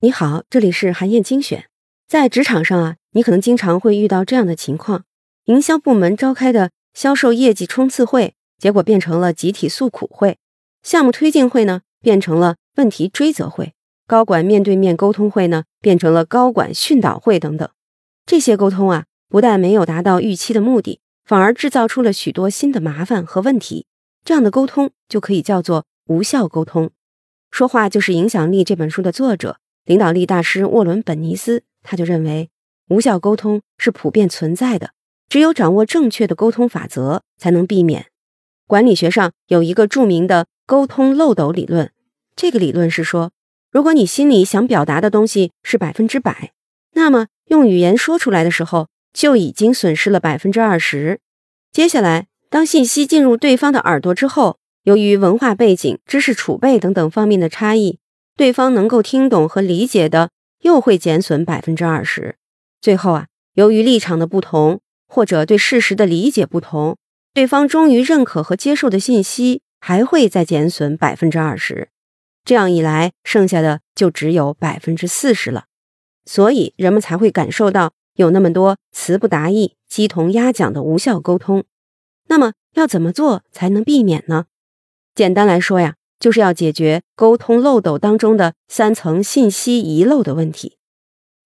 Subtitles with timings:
[0.00, 1.64] 你好，这里是韩燕精选。
[2.06, 5.04] 在职场上啊，你可能经常会遇到这样的情况：
[5.46, 10.36] 营销部门召开的销售业绩冲刺会，结果变成了集体诉苦会；
[10.82, 13.72] 项目推进会呢，变成了问题追责会；
[14.06, 17.68] 高管面对面沟通会呢，变成了高管训导会等等。
[18.24, 23.86] 这些沟通啊，不但没有达到预期的目的，反而制造出了许多新的麻烦和问题。
[24.24, 26.90] 这样的沟通就可以叫做无效沟通。
[27.50, 29.58] 说话就是影响力这本书的作者。
[29.84, 32.50] 领导力大师沃伦·本尼斯，他就认为，
[32.88, 34.90] 无效沟通是普遍存在的，
[35.28, 38.06] 只有掌握正确的沟通法则，才能避免。
[38.66, 41.92] 管理学上有一个著名的沟通漏斗理论，
[42.34, 43.30] 这个理论是说，
[43.70, 46.52] 如果你心里想表达的东西是百分之百，
[46.94, 51.20] 那么用语言说出来的时候，就已经损失了百分之二十。
[51.70, 57.98] 接下来，当信息进入对方的耳朵之后，由于文化背景、知识储备等等方面的差异。
[58.36, 62.36] 对方能够听懂和理解的，又会减损百分之二十。
[62.80, 66.96] 最后啊，由于立场的不同，或者对事实的理解不同，
[67.34, 71.88] 对方终于认可和接受的信息还会再减损百分之二十。
[72.44, 75.64] 这样一来，剩下的就只有百分之四十了。
[76.24, 81.64] 所以人们才会感受到有那么多词不达意、鸡同鸭讲的无效沟通。
[82.28, 84.44] 那么要怎么做才能避免呢？
[85.16, 85.96] 简单来说呀。
[86.18, 90.78] 就是要解决沟通漏斗当中的三层信息遗漏的问题。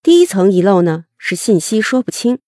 [0.01, 2.39] 第一层遗漏呢是信息说不清，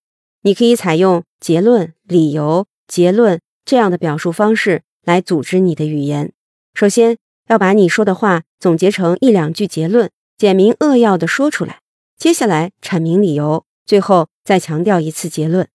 [0.43, 6.33] 你可以采用结论、理由、结论这样的表述方式来组织你的语言。
[6.75, 11.81] 首先要把你说的话总结成一两句结论，简明扼要的说出来。
[12.17, 15.67] 接下来阐明理由，最后再强调一次结论。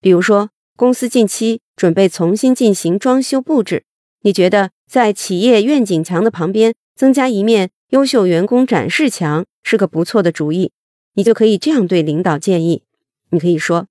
[0.00, 3.82] 比如说，公司近期准备重新进行装修布置。
[4.22, 10.72] 你觉得在企业愿景墙的旁边增加一面优秀员工展示墙是个不错的主意，
[11.14, 12.82] 你就可以这样对领导建议：
[13.30, 13.86] 你可以说，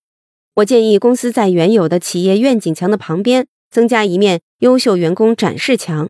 [0.55, 6.09] 我建议公司在原有的企业愿景墙的旁边增加一面优秀员工展示墙。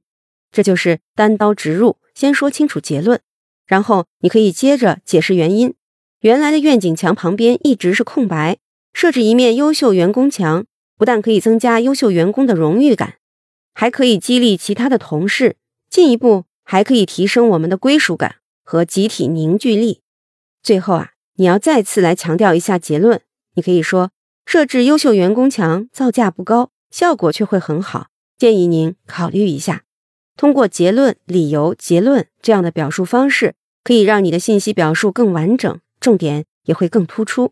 [0.51, 3.19] 这就是单刀直入，先说清楚结论，
[3.66, 5.73] 然后你可以接着解释原因。
[6.22, 8.57] 原来的愿景墙旁边一直是空白，
[8.94, 10.66] 设置一面优秀员工墙，
[10.97, 13.16] 不但可以增加优秀员工的荣誉感。
[13.79, 15.55] 还可以激励其他的同事，
[15.88, 20.01] 进一步还可以提升我们的归属感和集体凝聚力。
[20.63, 23.21] 最后啊，你要再次来强调一下结论。
[23.53, 24.09] 你可以说，
[24.47, 29.83] 设置优秀员工墙造价不高，效果却会很好，建议您考虑一下。
[30.35, 37.51] 通过结论、理由、结论这样的表述方式，可以让你的信息表述更完整，重点也会更突出。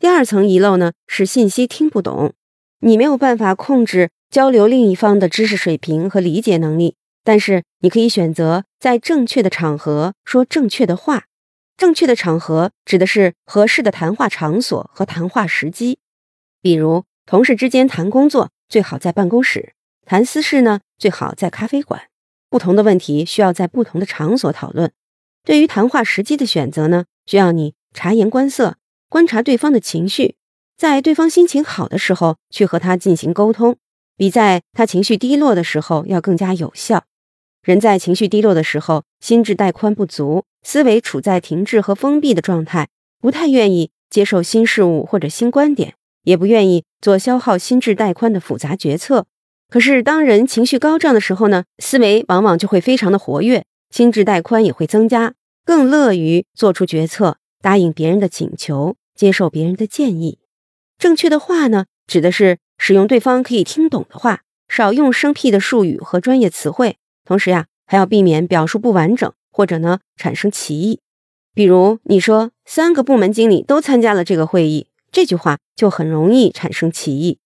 [0.00, 2.32] 第二层遗漏呢，是信息听不懂，
[2.80, 4.10] 你没有办法控制。
[4.34, 11.26] 交流另一方的知识水平和理解能力，但是你可以选择在正确的场合说正确的话。
[11.76, 16.00] 正确的场合指的是合适的谈话场所和谈话时机。
[16.60, 19.74] 比如，同事之间谈工作最好在办公室，
[20.04, 22.08] 谈私事呢最好在咖啡馆。
[22.50, 24.90] 不同的问题需要在不同的场所讨论。
[25.44, 28.78] 对于谈话时机的选择呢，需要你察言观色，
[29.08, 30.34] 观察对方的情绪，
[30.76, 33.76] 在对方心情好的时候去和他进行沟通。
[34.16, 37.04] 比在他情绪低落的时候要更加有效。
[37.62, 42.88] 人在情绪低落的时候，心智带宽不足，思维处在停滞和封闭的状态，
[43.20, 45.94] 不太愿意接受新事物或者新观点，
[46.24, 49.26] 也不愿意做消耗心智带宽的复杂决策。
[49.70, 60.38] 可是，当人情绪高涨的时候呢，思维往往就会非常的活跃，心智带宽也会增加，更乐于做出决策，答应别人的请求，接受别人的建议。
[60.98, 62.58] 正确的话呢，指的是。
[62.86, 66.98] 使用对方可以听懂的话，少用生僻的术语和专业词汇。
[67.24, 71.00] 同时呀，还要避免表述不完整，或者呢产生歧义。
[71.54, 77.38] 比如你说三个部门经理都参加了这个会议，这句话就很容易产生歧义。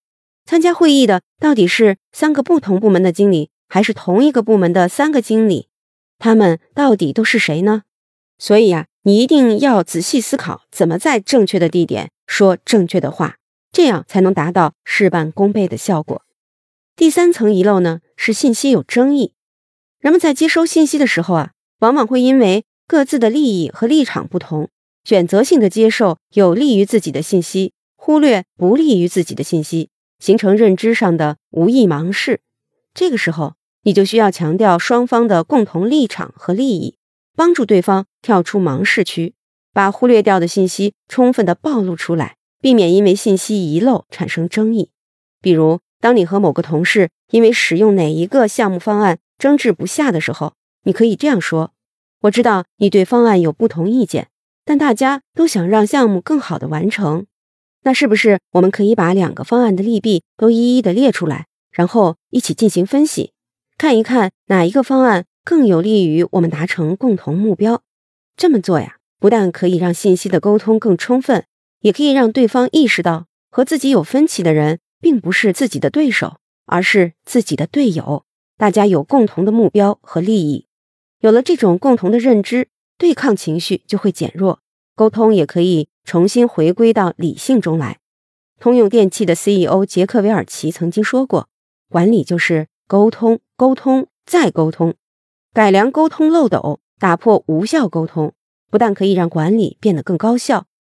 [0.45, 5.69] 参加会议的到底是三个不同部门的经理，还是同一个部门的三个经理？
[6.19, 7.85] 他们到底都是谁呢？
[8.41, 13.37] 所以呀，你一定要仔细思考，怎么在正确的地点说正确的话。
[13.73, 16.23] 这样才能达到事半功倍的效果。
[16.97, 19.33] 第三层遗漏呢，是信息有争议。
[20.01, 24.71] 人们在接收信息的时候啊，往往会因为各自的利益和立场不同，
[25.05, 32.41] 选择性的接受有利于自己的信息，忽略不利于自己的信息，形成认知上的无意盲视。
[32.95, 36.97] 这个时候，你就需要强调双方的共同立场和利益，
[37.37, 39.35] 帮助对方跳出盲视区，
[39.73, 42.38] 把忽略掉的信息充分的暴露出来。
[42.61, 44.91] 避免因为信息遗漏产生争议，
[45.41, 51.73] 比如当你和某个同事因为使用哪一个项目方案争执不下的时候，你可以这样说：
[52.23, 54.29] 我知道你对方案有不同意见，
[54.65, 57.27] 但大家都想让项目更好的完成。
[57.83, 63.33] 那是不是我们可以把两个方案的利弊都一一的列出来，然后一起进行分析，
[63.79, 67.83] 看一看哪一个方案更有利于我们达成共同目标？
[68.37, 71.45] 这么做呀，不但可以让信息的沟通更充分，
[71.81, 78.25] 也可以让对方意识到和自己有分歧的人并不是自己的对手，而是自己的队友。
[78.57, 80.67] 大家有共同的目标和利益，
[81.21, 84.61] 有了这种共同的认知，对抗情绪就会减弱，
[84.95, 85.89] 沟通也可以。
[86.09, 87.99] 重新回归到理性中来。
[88.59, 91.51] 通用电气的 CEO 杰克韦尔奇曾经说过
[91.91, 94.95] ：“管理就是沟通，沟通再沟通，
[95.53, 98.33] 改良沟通漏斗，打破无效沟通，
[98.71, 100.65] 不但可以让管理变得更高效，